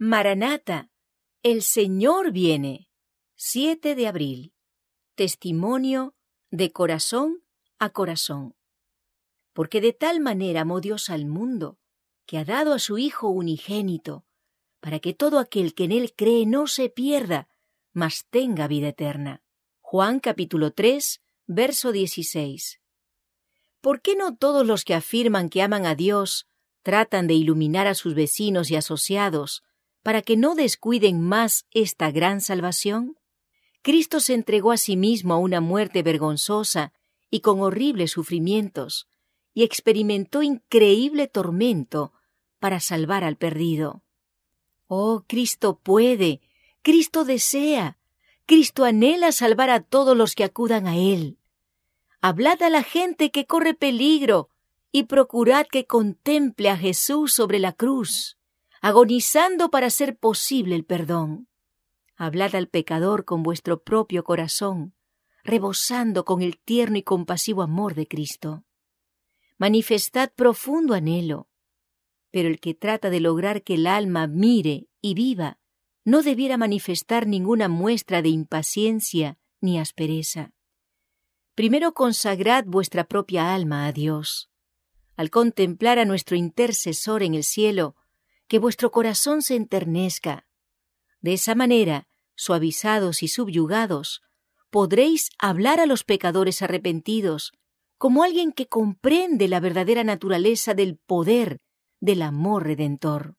Maranata, 0.00 0.92
el 1.42 1.60
Señor 1.60 2.30
viene. 2.30 2.88
7 3.34 3.96
de 3.96 4.06
abril. 4.06 4.54
Testimonio 5.16 6.14
de 6.52 6.70
corazón 6.70 7.42
a 7.80 7.90
corazón. 7.90 8.54
Porque 9.52 9.80
de 9.80 9.92
tal 9.92 10.20
manera 10.20 10.60
amó 10.60 10.80
Dios 10.80 11.10
al 11.10 11.26
mundo, 11.26 11.80
que 12.26 12.38
ha 12.38 12.44
dado 12.44 12.74
a 12.74 12.78
su 12.78 12.98
Hijo 12.98 13.28
unigénito, 13.28 14.24
para 14.78 15.00
que 15.00 15.14
todo 15.14 15.40
aquel 15.40 15.74
que 15.74 15.82
en 15.82 15.90
él 15.90 16.14
cree 16.14 16.46
no 16.46 16.68
se 16.68 16.90
pierda, 16.90 17.48
mas 17.92 18.24
tenga 18.30 18.68
vida 18.68 18.90
eterna. 18.90 19.42
Juan 19.80 20.20
capítulo 20.20 20.70
3, 20.70 21.20
verso 21.48 21.90
16. 21.90 22.80
¿Por 23.80 24.00
qué 24.00 24.14
no 24.14 24.36
todos 24.36 24.64
los 24.64 24.84
que 24.84 24.94
afirman 24.94 25.48
que 25.48 25.60
aman 25.60 25.86
a 25.86 25.96
Dios 25.96 26.46
tratan 26.84 27.26
de 27.26 27.34
iluminar 27.34 27.88
a 27.88 27.96
sus 27.96 28.14
vecinos 28.14 28.70
y 28.70 28.76
asociados 28.76 29.64
para 30.02 30.22
que 30.22 30.36
no 30.36 30.54
descuiden 30.54 31.20
más 31.20 31.66
esta 31.72 32.10
gran 32.10 32.40
salvación? 32.40 33.16
Cristo 33.82 34.20
se 34.20 34.34
entregó 34.34 34.72
a 34.72 34.76
sí 34.76 34.96
mismo 34.96 35.34
a 35.34 35.38
una 35.38 35.60
muerte 35.60 36.02
vergonzosa 36.02 36.92
y 37.30 37.40
con 37.40 37.60
horribles 37.60 38.12
sufrimientos, 38.12 39.08
y 39.54 39.62
experimentó 39.64 40.42
increíble 40.42 41.26
tormento 41.26 42.12
para 42.58 42.80
salvar 42.80 43.24
al 43.24 43.36
perdido. 43.36 44.02
Oh, 44.86 45.24
Cristo 45.26 45.78
puede, 45.78 46.40
Cristo 46.82 47.24
desea, 47.24 47.98
Cristo 48.46 48.84
anhela 48.84 49.30
salvar 49.32 49.68
a 49.68 49.80
todos 49.80 50.16
los 50.16 50.34
que 50.34 50.44
acudan 50.44 50.86
a 50.86 50.96
Él. 50.96 51.36
Hablad 52.22 52.62
a 52.62 52.70
la 52.70 52.82
gente 52.82 53.30
que 53.30 53.44
corre 53.44 53.74
peligro 53.74 54.48
y 54.90 55.04
procurad 55.04 55.66
que 55.66 55.84
contemple 55.84 56.70
a 56.70 56.76
Jesús 56.78 57.34
sobre 57.34 57.58
la 57.58 57.72
cruz, 57.72 58.37
agonizando 58.80 59.70
para 59.70 59.86
hacer 59.86 60.16
posible 60.16 60.74
el 60.74 60.84
perdón. 60.84 61.48
Hablad 62.16 62.54
al 62.54 62.68
pecador 62.68 63.24
con 63.24 63.42
vuestro 63.42 63.82
propio 63.82 64.24
corazón, 64.24 64.94
rebosando 65.44 66.24
con 66.24 66.42
el 66.42 66.58
tierno 66.58 66.98
y 66.98 67.02
compasivo 67.02 67.62
amor 67.62 67.94
de 67.94 68.06
Cristo. 68.06 68.64
Manifestad 69.56 70.30
profundo 70.34 70.94
anhelo, 70.94 71.48
pero 72.30 72.48
el 72.48 72.60
que 72.60 72.74
trata 72.74 73.10
de 73.10 73.20
lograr 73.20 73.62
que 73.62 73.74
el 73.74 73.86
alma 73.86 74.26
mire 74.26 74.88
y 75.00 75.14
viva 75.14 75.58
no 76.04 76.22
debiera 76.22 76.56
manifestar 76.56 77.26
ninguna 77.26 77.68
muestra 77.68 78.22
de 78.22 78.28
impaciencia 78.28 79.38
ni 79.60 79.78
aspereza. 79.78 80.52
Primero 81.54 81.92
consagrad 81.92 82.64
vuestra 82.66 83.04
propia 83.04 83.54
alma 83.54 83.86
a 83.86 83.92
Dios. 83.92 84.48
Al 85.16 85.30
contemplar 85.30 85.98
a 85.98 86.04
nuestro 86.04 86.36
intercesor 86.36 87.22
en 87.22 87.34
el 87.34 87.42
cielo, 87.42 87.96
que 88.48 88.58
vuestro 88.58 88.90
corazón 88.90 89.42
se 89.42 89.54
enternezca. 89.54 90.46
De 91.20 91.34
esa 91.34 91.54
manera, 91.54 92.08
suavizados 92.34 93.22
y 93.22 93.28
subyugados, 93.28 94.22
podréis 94.70 95.30
hablar 95.38 95.80
a 95.80 95.86
los 95.86 96.04
pecadores 96.04 96.62
arrepentidos 96.62 97.52
como 97.98 98.22
alguien 98.22 98.52
que 98.52 98.68
comprende 98.68 99.48
la 99.48 99.60
verdadera 99.60 100.04
naturaleza 100.04 100.74
del 100.74 100.96
poder 100.96 101.60
del 102.00 102.22
amor 102.22 102.64
redentor. 102.64 103.36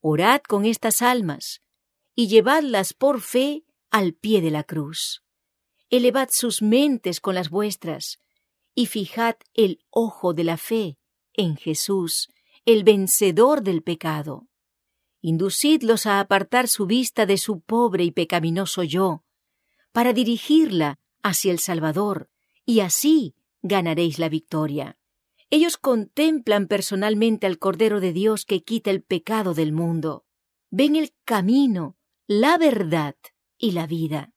Orad 0.00 0.42
con 0.42 0.64
estas 0.64 1.02
almas 1.02 1.60
y 2.14 2.28
llevadlas 2.28 2.92
por 2.92 3.20
fe 3.20 3.64
al 3.90 4.14
pie 4.14 4.40
de 4.40 4.50
la 4.50 4.64
cruz. 4.64 5.24
Elevad 5.90 6.28
sus 6.30 6.62
mentes 6.62 7.20
con 7.20 7.34
las 7.34 7.50
vuestras 7.50 8.18
y 8.74 8.86
fijad 8.86 9.36
el 9.54 9.84
ojo 9.90 10.34
de 10.34 10.44
la 10.44 10.56
fe 10.56 10.98
en 11.32 11.56
Jesús, 11.56 12.28
el 12.66 12.82
vencedor 12.82 13.62
del 13.62 13.82
pecado. 13.82 14.48
Inducidlos 15.20 16.06
a 16.06 16.20
apartar 16.20 16.66
su 16.68 16.86
vista 16.86 17.26
de 17.26 17.36
su 17.36 17.60
pobre 17.60 18.04
y 18.04 18.10
pecaminoso 18.10 18.82
yo, 18.82 19.22
para 19.92 20.12
dirigirla 20.12 20.98
hacia 21.22 21.52
el 21.52 21.58
Salvador, 21.58 22.30
y 22.64 22.80
así 22.80 23.34
ganaréis 23.62 24.18
la 24.18 24.28
victoria. 24.28 24.98
Ellos 25.50 25.76
contemplan 25.76 26.66
personalmente 26.66 27.46
al 27.46 27.58
Cordero 27.58 28.00
de 28.00 28.12
Dios 28.12 28.46
que 28.46 28.62
quita 28.62 28.90
el 28.90 29.02
pecado 29.02 29.52
del 29.52 29.72
mundo. 29.72 30.24
Ven 30.70 30.96
el 30.96 31.14
camino, 31.24 31.96
la 32.26 32.56
verdad 32.56 33.14
y 33.58 33.72
la 33.72 33.86
vida. 33.86 34.32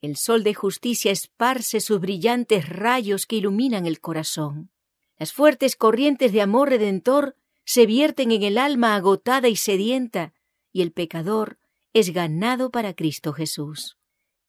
El 0.00 0.16
sol 0.16 0.42
de 0.42 0.54
justicia 0.54 1.12
esparce 1.12 1.80
sus 1.80 2.00
brillantes 2.00 2.68
rayos 2.68 3.26
que 3.26 3.36
iluminan 3.36 3.86
el 3.86 4.00
corazón. 4.00 4.70
Las 5.18 5.32
fuertes 5.32 5.76
corrientes 5.76 6.32
de 6.32 6.40
amor 6.40 6.70
redentor 6.70 7.36
se 7.70 7.86
vierten 7.86 8.32
en 8.32 8.42
el 8.42 8.58
alma 8.58 8.96
agotada 8.96 9.46
y 9.46 9.54
sedienta, 9.54 10.34
y 10.72 10.82
el 10.82 10.90
pecador 10.90 11.60
es 11.92 12.12
ganado 12.12 12.72
para 12.72 12.94
Cristo 12.94 13.32
Jesús. 13.32 13.96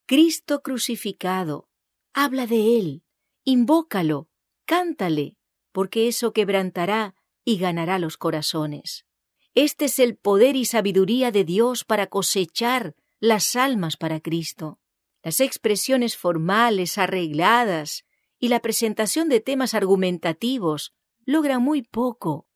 Cristo 0.07 0.63
crucificado, 0.63 1.69
habla 2.13 2.47
de 2.47 2.79
Él, 2.79 3.03
invócalo, 3.43 4.27
cántale, 4.65 5.37
porque 5.71 6.07
eso 6.07 6.33
quebrantará 6.33 7.13
y 7.45 7.59
ganará 7.59 7.99
los 7.99 8.17
corazones. 8.17 9.05
Este 9.53 9.85
es 9.85 9.99
el 9.99 10.17
poder 10.17 10.55
y 10.55 10.65
sabiduría 10.65 11.29
de 11.29 11.43
Dios 11.43 11.83
para 11.83 12.07
cosechar 12.07 12.95
las 13.19 13.55
almas 13.55 13.97
para 13.97 14.19
Cristo. 14.19 14.79
Las 15.21 15.41
expresiones 15.41 16.17
formales, 16.17 16.97
arregladas 16.97 18.03
y 18.39 18.47
la 18.47 18.61
presentación 18.61 19.29
de 19.29 19.41
temas 19.41 19.75
argumentativos 19.75 20.95
logran 21.23 21.61
muy 21.61 21.83
poco. 21.83 22.47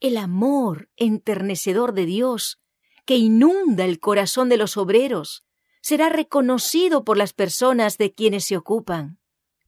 El 0.00 0.16
amor 0.16 0.88
enternecedor 0.96 1.92
de 1.92 2.06
Dios, 2.06 2.58
que 3.04 3.16
inunda 3.16 3.84
el 3.84 4.00
corazón 4.00 4.48
de 4.48 4.56
los 4.56 4.78
obreros, 4.78 5.44
será 5.82 6.08
reconocido 6.08 7.04
por 7.04 7.18
las 7.18 7.34
personas 7.34 7.98
de 7.98 8.14
quienes 8.14 8.46
se 8.46 8.56
ocupan. 8.56 9.18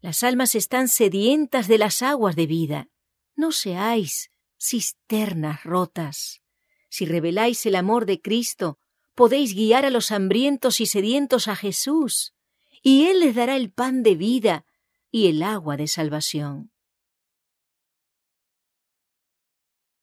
Las 0.01 0.23
almas 0.23 0.55
están 0.55 0.89
sedientas 0.89 1.69
de 1.69 1.79
las 1.79 2.01
aguas 2.01 2.35
de 2.35 2.47
vida. 2.47 2.89
No 3.37 3.53
seáis 3.53 4.31
cisternas 4.59 5.65
rotas. 5.65 6.41
Si 6.89 7.05
reveláis 7.05 7.67
el 7.67 7.75
amor 7.75 8.07
de 8.07 8.21
Cristo, 8.21 8.79
podéis 9.15 9.55
guiar 9.55 9.85
a 9.85 9.91
los 9.91 10.11
hambrientos 10.11 10.81
y 10.81 10.87
sedientos 10.87 11.47
a 11.47 11.57
Jesús, 11.57 12.35
y 12.83 13.07
Él 13.07 13.21
les 13.21 13.35
dará 13.35 13.57
el 13.57 13.71
pan 13.71 14.03
de 14.03 14.15
vida 14.15 14.65
y 15.11 15.29
el 15.29 15.43
agua 15.43 15.77
de 15.77 15.89
salvación. 15.89 16.73